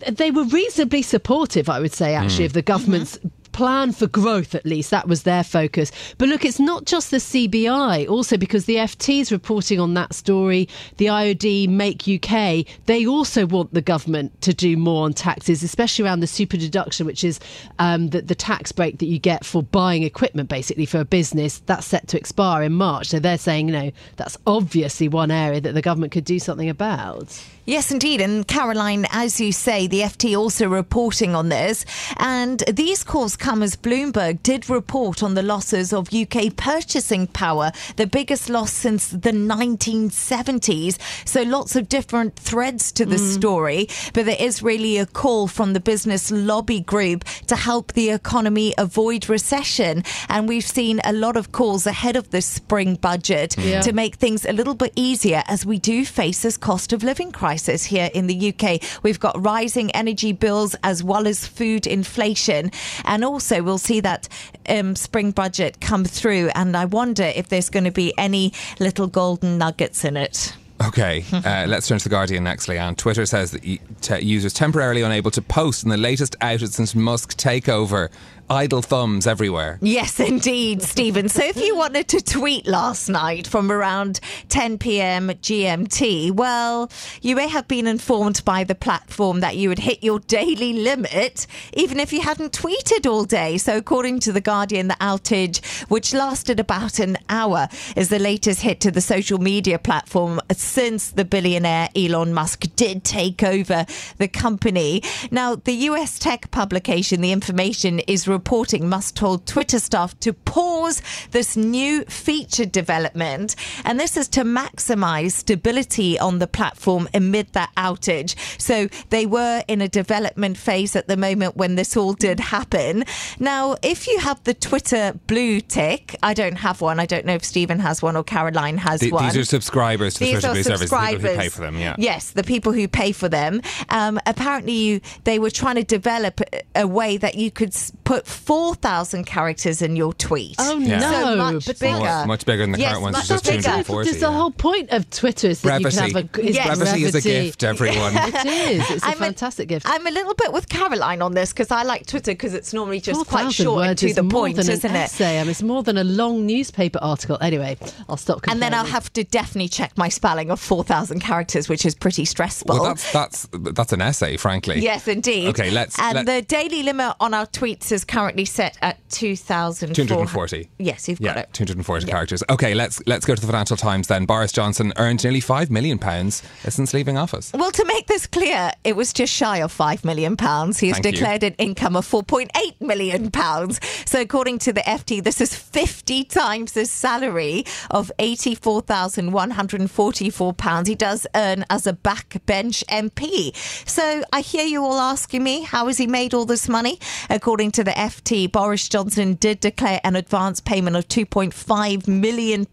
they 0.09 0.31
were 0.31 0.45
reasonably 0.45 1.03
supportive, 1.03 1.69
I 1.69 1.79
would 1.79 1.93
say, 1.93 2.15
actually, 2.15 2.45
mm. 2.45 2.47
of 2.47 2.53
the 2.53 2.63
government's 2.63 3.17
mm-hmm 3.17 3.27
plan 3.53 3.91
for 3.93 4.07
growth, 4.07 4.53
at 4.53 4.65
least. 4.65 4.91
That 4.91 5.07
was 5.07 5.23
their 5.23 5.43
focus. 5.43 5.91
But 6.17 6.27
look, 6.27 6.43
it's 6.43 6.59
not 6.59 6.85
just 6.85 7.11
the 7.11 7.17
CBI, 7.17 8.09
also 8.09 8.35
because 8.35 8.65
the 8.65 8.75
FT 8.75 9.21
is 9.21 9.31
reporting 9.31 9.79
on 9.79 9.93
that 9.93 10.13
story, 10.13 10.67
the 10.97 11.05
IOD, 11.05 11.69
Make 11.69 12.07
UK, 12.07 12.65
they 12.85 13.05
also 13.05 13.45
want 13.45 13.73
the 13.73 13.81
government 13.81 14.41
to 14.41 14.53
do 14.53 14.75
more 14.75 15.05
on 15.05 15.13
taxes, 15.13 15.63
especially 15.63 16.05
around 16.05 16.19
the 16.19 16.27
super 16.27 16.57
deduction, 16.57 17.05
which 17.05 17.23
is 17.23 17.39
um, 17.79 18.09
the, 18.09 18.21
the 18.21 18.35
tax 18.35 18.71
break 18.71 18.99
that 18.99 19.05
you 19.05 19.19
get 19.19 19.45
for 19.45 19.63
buying 19.63 20.03
equipment, 20.03 20.49
basically, 20.49 20.85
for 20.85 20.99
a 20.99 21.05
business. 21.05 21.59
That's 21.65 21.87
set 21.87 22.07
to 22.09 22.17
expire 22.17 22.63
in 22.63 22.73
March. 22.73 23.07
So 23.07 23.19
they're 23.19 23.37
saying, 23.37 23.69
you 23.69 23.73
know, 23.73 23.91
that's 24.17 24.37
obviously 24.45 25.07
one 25.07 25.31
area 25.31 25.61
that 25.61 25.73
the 25.73 25.81
government 25.81 26.11
could 26.11 26.25
do 26.25 26.39
something 26.39 26.69
about. 26.69 27.39
Yes, 27.65 27.91
indeed. 27.91 28.19
And 28.19 28.45
Caroline, 28.45 29.05
as 29.11 29.39
you 29.39 29.53
say, 29.53 29.87
the 29.87 30.01
FT 30.01 30.37
also 30.37 30.67
reporting 30.67 31.33
on 31.33 31.47
this. 31.47 31.85
And 32.17 32.59
these 32.69 33.05
calls 33.05 33.37
come 33.37 33.63
as 33.63 33.77
Bloomberg 33.77 34.43
did 34.43 34.69
report 34.69 35.23
on 35.23 35.35
the 35.35 35.43
losses 35.43 35.93
of 35.93 36.13
UK 36.13 36.57
purchasing 36.57 37.25
power, 37.25 37.71
the 37.95 38.05
biggest 38.05 38.49
loss 38.49 38.73
since 38.73 39.07
the 39.07 39.31
1970s. 39.31 40.97
So 41.25 41.43
lots 41.43 41.77
of 41.77 41.87
different 41.87 42.35
threads 42.35 42.91
to 42.93 43.05
the 43.05 43.15
mm. 43.15 43.33
story. 43.33 43.87
But 44.13 44.25
there 44.25 44.35
is 44.37 44.61
really 44.61 44.97
a 44.97 45.05
call 45.05 45.47
from 45.47 45.71
the 45.71 45.79
business 45.79 46.31
lobby 46.31 46.81
group 46.81 47.23
to 47.47 47.55
help 47.55 47.93
the 47.93 48.09
economy 48.09 48.73
avoid 48.77 49.29
recession. 49.29 50.03
And 50.27 50.49
we've 50.49 50.67
seen 50.67 50.99
a 51.05 51.13
lot 51.13 51.37
of 51.37 51.53
calls 51.53 51.87
ahead 51.87 52.17
of 52.17 52.31
the 52.31 52.41
spring 52.41 52.95
budget 52.95 53.55
yeah. 53.57 53.79
to 53.81 53.93
make 53.93 54.15
things 54.15 54.45
a 54.45 54.51
little 54.51 54.75
bit 54.75 54.91
easier 54.97 55.43
as 55.47 55.65
we 55.65 55.79
do 55.79 56.03
face 56.03 56.41
this 56.41 56.57
cost 56.57 56.91
of 56.91 57.03
living 57.03 57.31
crisis 57.31 57.52
crisis 57.53 57.83
here 57.83 58.09
in 58.15 58.25
the 58.25 58.51
UK. 58.51 58.81
We've 59.03 59.19
got 59.19 59.35
rising 59.43 59.91
energy 59.91 60.31
bills 60.31 60.75
as 60.83 61.03
well 61.03 61.27
as 61.27 61.45
food 61.45 61.85
inflation. 61.85 62.71
And 63.05 63.23
also, 63.23 63.61
we'll 63.61 63.77
see 63.77 63.99
that 63.99 64.27
um, 64.67 64.95
spring 64.95 65.29
budget 65.29 65.79
come 65.79 66.03
through. 66.03 66.49
And 66.55 66.75
I 66.75 66.85
wonder 66.85 67.23
if 67.23 67.49
there's 67.49 67.69
going 67.69 67.83
to 67.83 67.91
be 67.91 68.11
any 68.17 68.53
little 68.79 69.05
golden 69.05 69.59
nuggets 69.59 70.03
in 70.03 70.17
it. 70.17 70.55
Okay, 70.83 71.23
uh, 71.31 71.65
let's 71.67 71.87
turn 71.87 71.99
to 71.99 72.03
The 72.03 72.09
Guardian 72.09 72.43
next, 72.43 72.65
Leanne. 72.67 72.97
Twitter 72.97 73.27
says 73.27 73.51
that 73.51 74.23
users 74.23 74.53
temporarily 74.53 75.03
unable 75.03 75.29
to 75.29 75.41
post 75.43 75.83
in 75.83 75.91
the 75.91 75.97
latest 75.97 76.35
outage 76.39 76.69
since 76.69 76.95
Musk 76.95 77.37
takeover 77.37 78.09
idle 78.49 78.81
thumbs 78.81 79.27
everywhere. 79.27 79.79
Yes, 79.81 80.19
indeed, 80.19 80.81
Stephen. 80.81 81.29
So 81.29 81.43
if 81.43 81.57
you 81.57 81.75
wanted 81.75 82.07
to 82.09 82.21
tweet 82.21 82.67
last 82.67 83.09
night 83.09 83.47
from 83.47 83.71
around 83.71 84.19
10 84.49 84.77
p.m. 84.77 85.29
GMT, 85.29 86.31
well, 86.31 86.91
you 87.21 87.35
may 87.35 87.47
have 87.47 87.67
been 87.67 87.87
informed 87.87 88.43
by 88.45 88.63
the 88.63 88.75
platform 88.75 89.39
that 89.39 89.55
you 89.55 89.69
had 89.69 89.79
hit 89.79 90.03
your 90.03 90.19
daily 90.19 90.73
limit 90.73 91.47
even 91.73 91.99
if 91.99 92.13
you 92.13 92.21
hadn't 92.21 92.53
tweeted 92.53 93.09
all 93.09 93.23
day. 93.23 93.57
So 93.57 93.77
according 93.77 94.19
to 94.21 94.31
The 94.31 94.41
Guardian, 94.41 94.87
the 94.87 94.95
outage, 94.95 95.63
which 95.89 96.13
lasted 96.13 96.59
about 96.59 96.99
an 96.99 97.17
hour, 97.29 97.67
is 97.95 98.09
the 98.09 98.19
latest 98.19 98.61
hit 98.61 98.79
to 98.81 98.91
the 98.91 99.01
social 99.01 99.39
media 99.39 99.79
platform 99.79 100.39
since 100.51 101.11
the 101.11 101.25
billionaire 101.25 101.89
Elon 101.95 102.33
Musk 102.33 102.65
did 102.75 103.03
take 103.03 103.43
over 103.43 103.85
the 104.17 104.27
company. 104.27 105.01
Now, 105.31 105.55
the 105.55 105.73
US 105.73 106.19
tech 106.19 106.51
publication, 106.51 107.21
The 107.21 107.31
Information, 107.31 107.99
is 107.99 108.27
reporting 108.33 108.89
Musk 108.89 109.15
told 109.15 109.45
Twitter 109.45 109.79
staff 109.79 110.19
to 110.19 110.33
pause 110.33 111.01
this 111.31 111.55
new 111.55 112.03
feature 112.05 112.65
development. 112.65 113.55
And 113.85 113.99
this 113.99 114.17
is 114.17 114.27
to 114.29 114.43
maximize 114.43 115.31
stability 115.31 116.19
on 116.19 116.39
the 116.39 116.47
platform 116.47 117.07
amid 117.13 117.53
that 117.53 117.71
outage. 117.77 118.35
So 118.59 118.87
they 119.09 119.25
were 119.25 119.63
in 119.67 119.81
a 119.81 119.87
development 119.87 120.57
phase 120.57 120.95
at 120.95 121.07
the 121.07 121.17
moment 121.17 121.55
when 121.55 121.75
this 121.75 121.95
all 121.95 122.13
did 122.13 122.39
happen. 122.39 123.05
Now, 123.39 123.75
if 123.81 124.07
you 124.07 124.19
have 124.19 124.43
the 124.43 124.53
Twitter 124.53 125.13
blue 125.27 125.61
tick, 125.61 126.15
I 126.23 126.33
don't 126.33 126.57
have 126.57 126.81
one. 126.81 126.99
I 126.99 127.05
don't 127.05 127.25
know 127.25 127.35
if 127.35 127.45
Stephen 127.45 127.79
has 127.79 128.01
one 128.01 128.15
or 128.15 128.23
Caroline 128.23 128.77
has 128.79 128.99
the, 128.99 129.11
one. 129.11 129.25
These 129.25 129.37
are 129.37 129.45
subscribers 129.45 130.15
to 130.15 130.19
these 130.21 130.41
the 130.41 130.41
Twitter 130.41 130.53
blue 130.53 130.63
service, 130.63 130.89
the 130.89 130.97
people 130.97 131.29
who 131.29 131.37
pay 131.37 131.49
for 131.49 131.61
them, 131.61 131.77
yeah. 131.77 131.95
Yes, 131.97 132.31
the 132.31 132.43
people 132.43 132.71
who 132.73 132.87
pay 132.87 133.11
for 133.11 133.29
them. 133.29 133.61
Um, 133.89 134.19
apparently, 134.25 134.73
you, 134.73 135.01
they 135.23 135.39
were 135.39 135.51
trying 135.51 135.75
to 135.75 135.83
develop 135.83 136.41
a 136.75 136.87
way 136.87 137.17
that 137.17 137.35
you 137.35 137.51
could 137.51 137.75
put 138.03 138.22
put 138.23 138.27
4,000 138.27 139.25
characters 139.25 139.81
in 139.81 139.95
your 139.95 140.13
tweet. 140.13 140.55
Oh, 140.59 140.77
yeah. 140.79 140.99
no. 140.99 141.11
So 141.11 141.35
much 141.35 141.79
bigger. 141.79 141.99
Much, 141.99 142.27
much 142.27 142.45
bigger 142.45 142.63
than 142.63 142.71
the 142.71 142.79
yes, 142.79 142.91
current 142.91 143.03
ones, 143.03 143.27
just 143.27 143.45
240. 143.45 144.09
That's 144.09 144.19
the 144.19 144.31
whole 144.31 144.51
point 144.51 144.91
of 144.91 145.09
Twitter 145.09 145.47
is 145.47 145.61
that 145.61 145.81
brevity. 145.81 145.95
you 145.95 146.13
can 146.13 146.23
have 146.23 146.35
a... 146.35 146.41
Is 146.41 146.55
yes. 146.55 146.65
brevity, 146.65 146.83
brevity 146.83 147.03
is 147.03 147.15
a 147.15 147.21
gift, 147.21 147.63
everyone. 147.63 148.13
it 148.15 148.45
is. 148.45 148.91
It's 148.91 149.03
a 149.03 149.07
I'm 149.07 149.17
fantastic 149.17 149.65
a, 149.65 149.75
gift. 149.75 149.85
I'm 149.89 150.05
a 150.05 150.11
little 150.11 150.33
bit 150.33 150.53
with 150.53 150.69
Caroline 150.69 151.21
on 151.21 151.33
this 151.33 151.51
because 151.51 151.71
I 151.71 151.83
like 151.83 152.05
Twitter 152.05 152.31
because 152.31 152.53
it's 152.53 152.73
normally 152.73 152.99
just 152.99 153.27
quite 153.27 153.51
short 153.51 153.87
and 153.87 153.97
to 153.97 154.13
the 154.13 154.23
point, 154.23 154.57
isn't 154.57 154.83
it? 154.83 154.93
Essay. 154.93 155.39
I 155.39 155.43
mean, 155.43 155.51
it's 155.51 155.63
more 155.63 155.83
than 155.83 155.97
a 155.97 156.03
long 156.03 156.45
newspaper 156.45 156.99
article. 157.01 157.37
Anyway, 157.41 157.77
I'll 158.07 158.17
stop 158.17 158.41
And 158.47 158.61
then 158.61 158.73
I'll 158.73 158.85
have 158.85 159.11
to 159.13 159.23
definitely 159.23 159.69
check 159.69 159.97
my 159.97 160.09
spelling 160.09 160.49
of 160.49 160.59
4,000 160.59 161.19
characters, 161.19 161.69
which 161.69 161.85
is 161.85 161.95
pretty 161.95 162.25
stressful. 162.25 162.73
Well, 162.73 162.83
that's, 162.83 163.11
that's, 163.11 163.47
that's 163.51 163.93
an 163.93 164.01
essay, 164.01 164.37
frankly. 164.37 164.79
Yes, 164.79 165.07
indeed. 165.07 165.49
Okay, 165.49 165.71
let's... 165.71 165.99
And 165.99 166.15
let, 166.15 166.25
the 166.25 166.41
daily 166.41 166.83
limit 166.83 167.15
on 167.19 167.33
our 167.33 167.45
tweets 167.47 167.91
is 167.91 168.05
currently 168.13 168.45
set 168.45 168.77
at 168.81 168.97
2,000. 169.09 169.95
240. 169.95 170.69
Yes, 170.77 171.09
you've 171.09 171.19
yeah, 171.19 171.33
got 171.33 171.43
it. 171.43 171.53
240 171.53 172.05
yeah. 172.05 172.11
characters. 172.11 172.43
Okay, 172.49 172.75
let's 172.75 173.01
let's 173.07 173.25
go 173.25 173.33
to 173.33 173.41
the 173.41 173.47
Financial 173.47 173.77
Times 173.77 174.07
then. 174.07 174.25
Boris 174.25 174.51
Johnson 174.51 174.93
earned 174.97 175.23
nearly 175.23 175.39
5 175.39 175.71
million 175.71 175.97
pounds 175.97 176.43
since 176.67 176.93
leaving 176.93 177.17
office. 177.17 177.51
Well, 177.53 177.71
to 177.71 177.85
make 177.85 178.05
this 178.07 178.27
clear, 178.27 178.71
it 178.83 178.95
was 178.95 179.13
just 179.13 179.33
shy 179.33 179.57
of 179.57 179.71
5 179.71 180.05
million 180.05 180.37
pounds. 180.37 180.77
He 180.79 180.89
has 180.89 180.99
Thank 180.99 181.15
declared 181.15 181.41
you. 181.41 181.47
an 181.47 181.55
income 181.55 181.95
of 181.95 182.07
4.8 182.07 182.51
million 182.81 183.31
pounds. 183.31 183.79
So 184.05 184.21
according 184.21 184.59
to 184.59 184.71
the 184.73 184.81
FT, 184.81 185.23
this 185.23 185.41
is 185.41 185.55
50 185.55 186.25
times 186.25 186.73
the 186.73 186.85
salary 186.85 187.65
of 187.89 188.11
84,144 188.19 190.53
pounds 190.53 190.87
he 190.87 190.93
does 190.95 191.25
earn 191.35 191.65
as 191.69 191.87
a 191.87 191.93
backbench 191.93 192.83
MP. 192.85 193.55
So 193.87 194.23
I 194.31 194.41
hear 194.41 194.65
you 194.65 194.83
all 194.83 194.99
asking 194.99 195.43
me, 195.43 195.61
how 195.61 195.87
has 195.87 195.97
he 195.97 196.05
made 196.05 196.35
all 196.35 196.45
this 196.45 196.69
money? 196.69 196.99
According 197.29 197.71
to 197.71 197.83
the 197.83 197.97
FT, 198.03 198.51
Boris 198.51 198.89
Johnson 198.89 199.35
did 199.35 199.61
declare 199.61 200.01
an 200.03 200.17
advance 200.17 200.59
payment 200.59 200.97
of 200.97 201.07
£2.5 201.07 202.05
million 202.05 202.65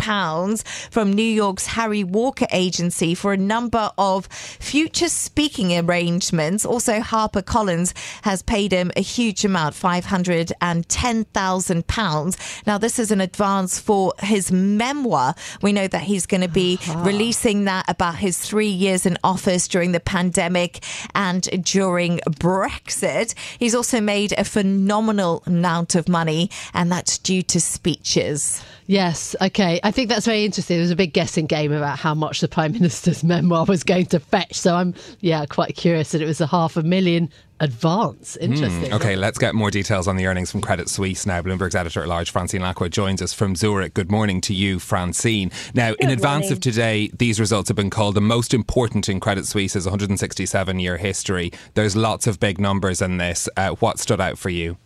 from 0.91 1.13
New 1.13 1.23
York's 1.23 1.67
Harry 1.67 2.03
Walker 2.03 2.49
Agency 2.51 3.15
for 3.15 3.33
a 3.33 3.37
number 3.37 3.93
of 3.97 4.27
future 4.27 5.09
speaking 5.09 5.79
arrangements. 5.79 6.67
Also, 6.67 6.99
HarperCollins 6.99 7.97
has 8.23 8.43
paid 8.43 8.73
him 8.73 8.91
a 8.97 9.03
huge 9.03 9.45
amount, 9.45 9.77
£510,000. 9.77 12.67
Now, 12.67 12.79
this 12.79 12.99
is 12.99 13.13
an 13.13 13.21
advance 13.21 13.79
for 13.79 14.13
his 14.21 14.51
memoir. 14.51 15.37
We 15.63 15.73
know 15.73 15.87
that 15.87 16.03
he's 16.03 16.27
going 16.27 16.41
to 16.41 16.49
be 16.49 16.81
uh-huh. 16.83 17.05
releasing 17.05 17.67
that 17.67 17.89
about 17.89 18.17
his 18.17 18.37
three 18.37 18.67
years 18.67 19.07
in 19.07 19.17
office 19.23 19.69
during 19.69 19.93
the 19.93 20.01
pandemic 20.01 20.85
and 21.15 21.43
during 21.65 22.19
Brexit. 22.29 23.35
He's 23.61 23.77
also 23.77 24.01
made 24.01 24.33
a 24.33 24.43
phenomenal 24.43 25.20
phenomenal 25.21 25.43
amount 25.47 25.95
of 25.95 26.09
money, 26.09 26.51
and 26.75 26.91
that's 26.91 27.19
due 27.19 27.43
to 27.43 27.61
speeches. 27.61 28.63
Yes, 28.87 29.37
okay. 29.41 29.79
I 29.85 29.91
think 29.93 30.09
that's 30.09 30.27
very 30.27 30.45
interesting. 30.45 30.77
There 30.77 30.83
was 30.83 30.91
a 30.91 30.97
big 30.97 31.13
guessing 31.13 31.47
game 31.47 31.73
about 31.73 31.99
how 31.99 32.15
much 32.15 32.41
the 32.41 32.49
Prime 32.49 32.73
Minister's 32.81 33.23
memoir 33.23 33.65
was 33.65 33.85
going 33.85 34.07
to 34.07 34.19
fetch. 34.21 34.55
So 34.55 34.75
I'm, 34.75 34.95
yeah, 35.21 35.45
quite 35.47 35.77
curious 35.77 36.11
that 36.13 36.21
it 36.23 36.27
was 36.27 36.41
a 36.41 36.47
half 36.47 36.77
a 36.77 36.83
million 36.83 37.31
advance. 37.61 38.37
Hmm, 38.37 38.53
Interesting. 38.53 38.91
Mm, 38.91 38.95
okay, 38.95 39.15
let's 39.17 39.39
get 39.39 39.55
more 39.55 39.71
details 39.71 40.09
on 40.09 40.17
the 40.17 40.27
earnings 40.27 40.51
from 40.51 40.61
Credit 40.61 40.89
Suisse 40.89 41.25
now. 41.25 41.41
Bloomberg's 41.41 41.75
editor 41.77 42.03
at 42.03 42.09
large, 42.09 42.31
Francine 42.33 42.63
Lacqua, 42.63 42.91
joins 42.91 43.23
us 43.23 43.33
from 43.33 43.55
Zurich. 43.55 43.95
Good 43.95 44.11
morning 44.11 44.41
to 44.43 44.55
you, 44.55 44.81
Francine. 44.81 45.53
Now, 45.73 45.91
Good 45.91 46.01
in 46.01 46.11
advance 46.11 46.45
morning. 46.47 46.53
of 46.53 46.61
today, 46.61 47.11
these 47.17 47.39
results 47.39 47.69
have 47.69 47.77
been 47.77 47.91
called 47.91 48.17
the 48.17 48.21
most 48.21 48.53
important 48.55 49.09
in 49.09 49.21
Credit 49.21 49.47
Suisse's 49.47 49.85
167 49.85 50.81
year 50.81 50.97
history. 50.97 51.53
There's 51.75 51.95
lots 51.95 52.27
of 52.27 52.41
big 52.41 52.59
numbers 52.59 53.01
in 53.03 53.19
this. 53.19 53.49
Uh, 53.57 53.71
what 53.77 54.01
stood 54.01 54.21
out 54.21 54.37
for 54.39 54.49
you? 54.51 54.79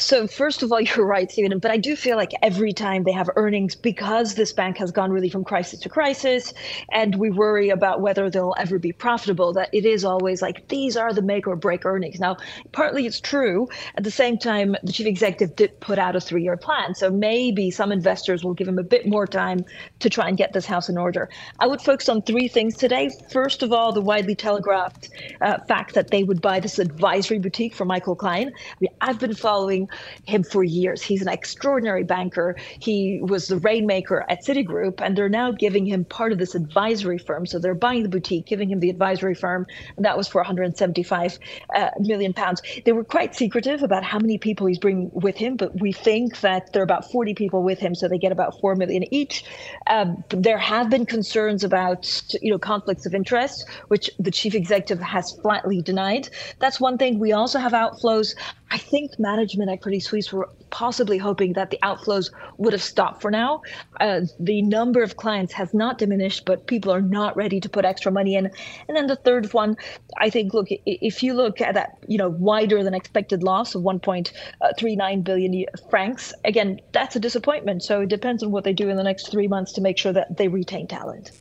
So, 0.00 0.26
first 0.26 0.62
of 0.62 0.72
all, 0.72 0.80
you're 0.96 1.04
right, 1.04 1.30
Stephen, 1.30 1.58
but 1.58 1.70
I 1.70 1.76
do 1.76 1.94
feel 1.94 2.16
like 2.16 2.32
every 2.42 2.72
time 2.72 3.04
they 3.04 3.12
have 3.12 3.28
earnings, 3.36 3.74
because 3.74 4.34
this 4.34 4.52
bank 4.52 4.78
has 4.78 4.90
gone 4.90 5.12
really 5.12 5.28
from 5.28 5.44
crisis 5.44 5.80
to 5.80 5.88
crisis, 5.88 6.54
and 6.90 7.14
we 7.14 7.30
worry 7.30 7.68
about 7.68 8.00
whether 8.00 8.30
they'll 8.30 8.54
ever 8.58 8.78
be 8.78 8.92
profitable, 8.92 9.52
that 9.52 9.68
it 9.72 9.84
is 9.84 10.04
always 10.04 10.40
like 10.40 10.68
these 10.68 10.96
are 10.96 11.12
the 11.12 11.20
make 11.22 11.46
or 11.46 11.54
break 11.54 11.84
earnings. 11.84 12.18
Now, 12.18 12.38
partly 12.72 13.06
it's 13.06 13.20
true. 13.20 13.68
At 13.96 14.04
the 14.04 14.10
same 14.10 14.38
time, 14.38 14.74
the 14.82 14.92
chief 14.92 15.06
executive 15.06 15.54
did 15.54 15.78
put 15.80 15.98
out 15.98 16.16
a 16.16 16.20
three 16.20 16.42
year 16.42 16.56
plan. 16.56 16.94
So 16.94 17.10
maybe 17.10 17.70
some 17.70 17.92
investors 17.92 18.42
will 18.42 18.54
give 18.54 18.68
him 18.68 18.78
a 18.78 18.82
bit 18.82 19.06
more 19.06 19.26
time 19.26 19.64
to 19.98 20.08
try 20.08 20.28
and 20.28 20.36
get 20.36 20.52
this 20.52 20.64
house 20.64 20.88
in 20.88 20.96
order. 20.96 21.28
I 21.58 21.66
would 21.66 21.82
focus 21.82 22.08
on 22.08 22.22
three 22.22 22.48
things 22.48 22.76
today. 22.76 23.10
First 23.30 23.62
of 23.62 23.72
all, 23.72 23.92
the 23.92 24.00
widely 24.00 24.34
telegraphed 24.34 25.10
uh, 25.42 25.58
fact 25.68 25.94
that 25.94 26.10
they 26.10 26.24
would 26.24 26.40
buy 26.40 26.60
this 26.60 26.78
advisory 26.78 27.38
boutique 27.38 27.74
for 27.74 27.84
Michael 27.84 28.16
Klein. 28.16 28.48
I 28.48 28.76
mean, 28.80 28.90
I've 29.00 29.18
been 29.18 29.34
following 29.34 29.89
him 30.24 30.42
for 30.42 30.62
years. 30.64 31.02
He's 31.02 31.22
an 31.22 31.28
extraordinary 31.28 32.04
banker. 32.04 32.56
He 32.78 33.20
was 33.22 33.48
the 33.48 33.58
rainmaker 33.58 34.24
at 34.28 34.44
Citigroup, 34.44 35.00
and 35.00 35.16
they're 35.16 35.28
now 35.28 35.52
giving 35.52 35.86
him 35.86 36.04
part 36.04 36.32
of 36.32 36.38
this 36.38 36.54
advisory 36.54 37.18
firm. 37.18 37.46
So 37.46 37.58
they're 37.58 37.74
buying 37.74 38.02
the 38.02 38.08
boutique, 38.08 38.46
giving 38.46 38.70
him 38.70 38.80
the 38.80 38.90
advisory 38.90 39.34
firm, 39.34 39.66
and 39.96 40.04
that 40.04 40.16
was 40.16 40.28
for 40.28 40.38
175 40.40 41.38
uh, 41.74 41.90
million 41.98 42.32
pounds. 42.32 42.62
They 42.84 42.92
were 42.92 43.04
quite 43.04 43.34
secretive 43.34 43.82
about 43.82 44.04
how 44.04 44.18
many 44.18 44.38
people 44.38 44.66
he's 44.66 44.78
bringing 44.78 45.10
with 45.12 45.36
him, 45.36 45.56
but 45.56 45.80
we 45.80 45.92
think 45.92 46.40
that 46.40 46.72
there 46.72 46.82
are 46.82 46.84
about 46.84 47.10
40 47.10 47.34
people 47.34 47.62
with 47.62 47.78
him, 47.78 47.94
so 47.94 48.08
they 48.08 48.18
get 48.18 48.32
about 48.32 48.60
four 48.60 48.74
million 48.74 49.12
each. 49.12 49.44
Um, 49.86 50.22
there 50.28 50.58
have 50.58 50.90
been 50.90 51.06
concerns 51.06 51.64
about 51.64 52.34
you 52.40 52.50
know 52.50 52.58
conflicts 52.58 53.06
of 53.06 53.14
interest, 53.14 53.68
which 53.88 54.10
the 54.18 54.30
chief 54.30 54.54
executive 54.54 55.02
has 55.02 55.32
flatly 55.42 55.82
denied. 55.82 56.28
That's 56.58 56.80
one 56.80 56.98
thing. 56.98 57.18
We 57.18 57.32
also 57.32 57.58
have 57.58 57.72
outflows. 57.72 58.34
I 58.70 58.78
think 58.78 59.18
management 59.18 59.70
at 59.70 59.82
Credit 59.82 60.00
Suisse 60.00 60.32
were 60.32 60.48
possibly 60.70 61.18
hoping 61.18 61.54
that 61.54 61.70
the 61.70 61.78
outflows 61.82 62.30
would 62.56 62.72
have 62.72 62.82
stopped 62.82 63.20
for 63.20 63.30
now. 63.30 63.62
Uh, 64.00 64.20
the 64.38 64.62
number 64.62 65.02
of 65.02 65.16
clients 65.16 65.52
has 65.54 65.74
not 65.74 65.98
diminished, 65.98 66.44
but 66.44 66.68
people 66.68 66.92
are 66.92 67.00
not 67.00 67.36
ready 67.36 67.58
to 67.60 67.68
put 67.68 67.84
extra 67.84 68.12
money 68.12 68.36
in. 68.36 68.46
And 68.86 68.96
then 68.96 69.08
the 69.08 69.16
third 69.16 69.52
one, 69.52 69.76
I 70.16 70.30
think, 70.30 70.54
look, 70.54 70.68
if 70.70 71.22
you 71.22 71.34
look 71.34 71.60
at 71.60 71.74
that, 71.74 71.98
you 72.06 72.18
know, 72.18 72.28
wider 72.28 72.84
than 72.84 72.94
expected 72.94 73.42
loss 73.42 73.74
of 73.74 73.82
1.39 73.82 75.24
billion 75.24 75.64
francs, 75.90 76.32
again, 76.44 76.80
that's 76.92 77.16
a 77.16 77.20
disappointment. 77.20 77.82
So 77.82 78.02
it 78.02 78.08
depends 78.08 78.44
on 78.44 78.52
what 78.52 78.62
they 78.62 78.72
do 78.72 78.88
in 78.88 78.96
the 78.96 79.04
next 79.04 79.32
three 79.32 79.48
months 79.48 79.72
to 79.72 79.80
make 79.80 79.98
sure 79.98 80.12
that 80.12 80.36
they 80.36 80.46
retain 80.46 80.86
talent. 80.86 81.32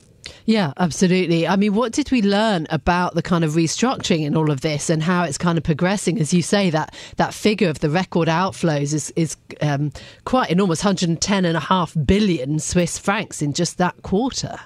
Yeah, 0.49 0.73
absolutely. 0.77 1.47
I 1.47 1.57
mean, 1.57 1.75
what 1.75 1.93
did 1.93 2.09
we 2.09 2.23
learn 2.23 2.65
about 2.71 3.13
the 3.13 3.21
kind 3.21 3.43
of 3.43 3.51
restructuring 3.51 4.25
in 4.25 4.35
all 4.35 4.49
of 4.49 4.61
this 4.61 4.89
and 4.89 5.03
how 5.03 5.21
it's 5.21 5.37
kind 5.37 5.59
of 5.59 5.63
progressing? 5.63 6.19
As 6.19 6.33
you 6.33 6.41
say, 6.41 6.71
that 6.71 6.95
that 7.17 7.35
figure 7.35 7.69
of 7.69 7.81
the 7.81 7.89
record 7.91 8.27
outflows 8.27 8.91
is 8.95 9.13
is 9.15 9.37
um, 9.61 9.91
quite 10.25 10.49
enormous, 10.49 10.83
110 10.83 11.45
and 11.45 11.55
a 11.55 11.59
half 11.59 11.95
billion 12.03 12.57
Swiss 12.57 12.97
francs 12.97 13.43
in 13.43 13.53
just 13.53 13.77
that 13.77 14.01
quarter. 14.01 14.59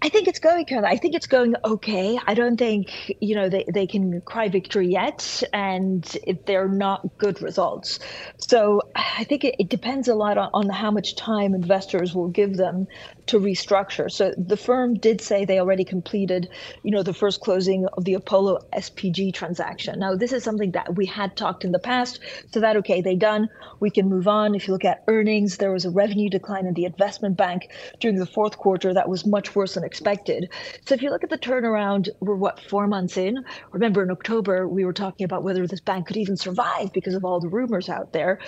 I 0.00 0.10
think 0.10 0.28
it's 0.28 0.38
going. 0.38 0.64
I 0.84 0.96
think 0.96 1.16
it's 1.16 1.26
going 1.26 1.56
okay. 1.64 2.20
I 2.24 2.34
don't 2.34 2.56
think, 2.56 3.12
you 3.20 3.34
know, 3.34 3.48
they, 3.48 3.64
they 3.72 3.86
can 3.88 4.20
cry 4.20 4.48
victory 4.48 4.86
yet, 4.86 5.42
and 5.52 6.04
they're 6.46 6.68
not 6.68 7.18
good 7.18 7.42
results. 7.42 7.98
So 8.36 8.80
I 8.94 9.24
think 9.24 9.42
it, 9.42 9.56
it 9.58 9.68
depends 9.68 10.06
a 10.06 10.14
lot 10.14 10.38
on, 10.38 10.50
on, 10.54 10.68
how 10.68 10.92
much 10.92 11.16
time 11.16 11.52
investors 11.52 12.14
will 12.14 12.28
give 12.28 12.56
them 12.56 12.86
to 13.26 13.40
restructure. 13.40 14.08
So 14.08 14.32
the 14.38 14.56
firm 14.56 14.94
did 14.94 15.20
say 15.20 15.44
they 15.44 15.58
already 15.58 15.84
completed, 15.84 16.48
you 16.84 16.92
know, 16.92 17.02
the 17.02 17.12
first 17.12 17.40
closing 17.40 17.86
of 17.94 18.04
the 18.04 18.14
Apollo 18.14 18.60
SPG 18.76 19.34
transaction. 19.34 19.98
Now, 19.98 20.14
this 20.14 20.32
is 20.32 20.44
something 20.44 20.70
that 20.72 20.94
we 20.94 21.06
had 21.06 21.36
talked 21.36 21.64
in 21.64 21.72
the 21.72 21.80
past. 21.80 22.20
So 22.52 22.60
that, 22.60 22.76
okay, 22.76 23.00
they 23.00 23.16
done. 23.16 23.48
We 23.80 23.90
can 23.90 24.08
move 24.08 24.28
on. 24.28 24.54
If 24.54 24.68
you 24.68 24.74
look 24.74 24.84
at 24.84 25.02
earnings, 25.08 25.56
there 25.56 25.72
was 25.72 25.84
a 25.84 25.90
revenue 25.90 26.30
decline 26.30 26.66
in 26.66 26.74
the 26.74 26.84
investment 26.84 27.36
bank 27.36 27.68
during 27.98 28.16
the 28.16 28.26
fourth 28.26 28.56
quarter 28.56 28.94
that 28.94 29.08
was 29.08 29.26
much 29.26 29.56
worse 29.56 29.74
than 29.74 29.87
expected. 29.88 30.50
So 30.86 30.94
if 30.94 31.02
you 31.02 31.10
look 31.10 31.24
at 31.24 31.30
the 31.30 31.38
turnaround, 31.38 32.08
we're 32.20 32.36
what, 32.36 32.60
four 32.60 32.86
months 32.86 33.16
in? 33.16 33.44
Remember 33.72 34.02
in 34.02 34.10
October, 34.10 34.68
we 34.68 34.84
were 34.84 34.92
talking 34.92 35.24
about 35.24 35.42
whether 35.42 35.66
this 35.66 35.80
bank 35.80 36.06
could 36.06 36.18
even 36.18 36.36
survive 36.36 36.92
because 36.92 37.14
of 37.14 37.24
all 37.24 37.40
the 37.40 37.48
rumors 37.48 37.88
out 37.88 38.12
there. 38.12 38.38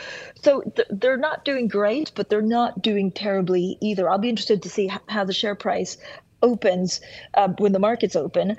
So 0.43 0.61
th- 0.77 0.89
they're 0.91 1.17
not 1.17 1.45
doing 1.45 1.67
great, 1.67 2.13
but 2.15 2.29
they're 2.29 2.43
not 2.61 2.83
doing 2.83 3.11
terribly 3.11 3.79
either. 3.81 4.09
I'll 4.09 4.19
be 4.19 4.29
interested 4.29 4.63
to 4.63 4.69
see 4.69 4.93
how 5.09 5.25
the 5.25 5.33
share 5.33 5.55
price 5.55 5.97
opens 6.43 7.01
uh, 7.35 7.49
when 7.59 7.73
the 7.73 7.79
markets 7.79 8.17
open. 8.17 8.57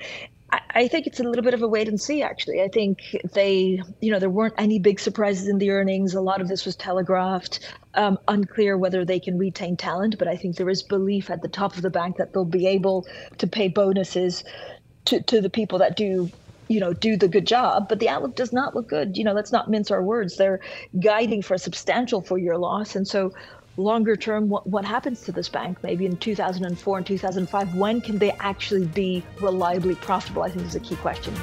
I 0.52 0.88
think 0.88 1.08
it's 1.08 1.20
a 1.20 1.24
little 1.24 1.44
bit 1.44 1.54
of 1.54 1.62
a 1.62 1.68
wait 1.68 1.88
and 1.88 2.00
see, 2.00 2.22
actually. 2.22 2.62
I 2.62 2.68
think 2.68 3.16
they, 3.34 3.82
you 4.02 4.12
know, 4.12 4.20
there 4.20 4.30
weren't 4.30 4.54
any 4.58 4.80
big 4.80 5.00
surprises 5.00 5.48
in 5.48 5.60
the 5.60 5.70
earnings. 5.70 6.14
A 6.14 6.22
lot 6.22 6.42
of 6.42 6.48
this 6.48 6.66
was 6.66 6.76
telegraphed. 6.76 7.60
Um, 7.94 8.18
unclear 8.28 8.78
whether 8.78 9.04
they 9.06 9.20
can 9.20 9.38
retain 9.38 9.78
talent, 9.78 10.18
but 10.18 10.28
I 10.28 10.36
think 10.36 10.56
there 10.56 10.70
is 10.70 10.84
belief 10.84 11.30
at 11.30 11.42
the 11.42 11.48
top 11.48 11.76
of 11.76 11.82
the 11.82 11.90
bank 11.90 12.18
that 12.18 12.34
they'll 12.34 12.46
be 12.46 12.68
able 12.68 13.06
to 13.38 13.48
pay 13.48 13.68
bonuses 13.68 14.44
to, 15.06 15.22
to 15.24 15.42
the 15.42 15.50
people 15.50 15.80
that 15.80 15.98
do 15.98 16.30
you 16.68 16.80
know 16.80 16.94
do 16.94 17.18
the 17.18 17.28
good 17.28 17.46
job 17.46 17.90
but 17.90 18.00
the 18.00 18.08
outlook 18.08 18.36
does 18.36 18.54
not 18.54 18.74
look 18.74 18.88
good 18.88 19.18
you 19.18 19.26
know 19.26 19.34
let's 19.34 19.52
not 19.52 19.70
mince 19.70 19.92
our 19.92 20.02
words 20.02 20.38
they're 20.38 20.62
guiding 21.02 21.42
for 21.42 21.56
a 21.56 21.60
substantial 21.60 22.22
four 22.22 22.38
year 22.38 22.58
loss 22.58 22.96
and 22.96 23.08
so 23.08 23.34
longer 23.78 24.16
term 24.16 24.50
what, 24.50 24.68
what 24.68 24.86
happens 24.86 25.22
to 25.22 25.32
this 25.32 25.50
bank 25.50 25.82
maybe 25.84 26.06
in 26.06 26.18
2004 26.18 26.98
and 26.98 27.08
2005 27.08 27.76
when 27.76 28.02
can 28.02 28.18
they 28.18 28.32
actually 28.40 28.86
be 28.88 29.24
reliably 29.40 29.96
profitable 29.96 30.44
i 30.44 30.50
think 30.50 30.66
is 30.66 30.76
a 30.76 30.80
key 30.80 30.96
question 30.98 31.34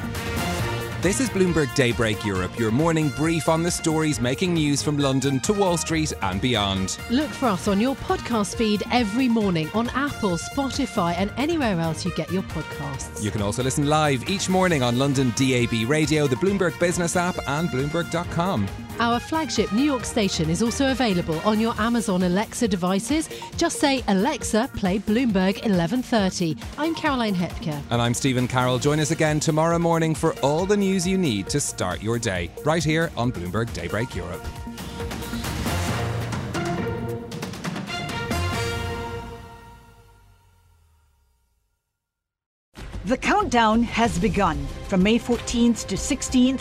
this 1.00 1.20
is 1.20 1.30
Bloomberg 1.30 1.72
Daybreak 1.76 2.24
Europe, 2.24 2.58
your 2.58 2.72
morning 2.72 3.10
brief 3.10 3.48
on 3.48 3.62
the 3.62 3.70
stories 3.70 4.20
making 4.20 4.52
news 4.52 4.82
from 4.82 4.98
London 4.98 5.38
to 5.40 5.52
Wall 5.52 5.76
Street 5.76 6.12
and 6.22 6.40
beyond. 6.40 6.98
Look 7.08 7.30
for 7.30 7.46
us 7.46 7.68
on 7.68 7.80
your 7.80 7.94
podcast 7.94 8.56
feed 8.56 8.82
every 8.90 9.28
morning 9.28 9.70
on 9.74 9.88
Apple, 9.90 10.36
Spotify, 10.36 11.14
and 11.16 11.32
anywhere 11.36 11.78
else 11.78 12.04
you 12.04 12.12
get 12.16 12.32
your 12.32 12.42
podcasts. 12.42 13.22
You 13.22 13.30
can 13.30 13.42
also 13.42 13.62
listen 13.62 13.86
live 13.86 14.28
each 14.28 14.48
morning 14.48 14.82
on 14.82 14.98
London 14.98 15.32
DAB 15.36 15.88
Radio, 15.88 16.26
the 16.26 16.34
Bloomberg 16.34 16.76
Business 16.80 17.14
app, 17.14 17.38
and 17.46 17.68
Bloomberg.com. 17.68 18.66
Our 19.00 19.20
flagship 19.20 19.70
New 19.72 19.84
York 19.84 20.04
station 20.04 20.50
is 20.50 20.61
also 20.61 20.90
available 20.90 21.38
on 21.40 21.61
your 21.61 21.72
Amazon 21.80 22.24
Alexa 22.24 22.66
devices. 22.66 23.28
Just 23.56 23.78
say, 23.78 24.02
Alexa, 24.08 24.68
play 24.74 24.98
Bloomberg 24.98 25.62
1130. 25.62 26.56
I'm 26.78 26.96
Caroline 26.96 27.34
Hepker. 27.34 27.80
And 27.90 28.02
I'm 28.02 28.12
Stephen 28.12 28.48
Carroll. 28.48 28.78
Join 28.78 28.98
us 28.98 29.12
again 29.12 29.38
tomorrow 29.38 29.78
morning 29.78 30.16
for 30.16 30.32
all 30.40 30.66
the 30.66 30.76
news 30.76 31.06
you 31.06 31.16
need 31.16 31.48
to 31.50 31.61
start 31.61 32.02
your 32.02 32.18
day, 32.18 32.50
right 32.64 32.82
here 32.82 33.12
on 33.16 33.30
Bloomberg 33.30 33.72
Daybreak 33.72 34.16
Europe. 34.16 34.44
The 43.04 43.16
countdown 43.16 43.84
has 43.84 44.18
begun. 44.18 44.66
From 44.88 45.02
May 45.02 45.18
14th 45.18 45.87
to 45.87 45.94
16th, 45.94 46.61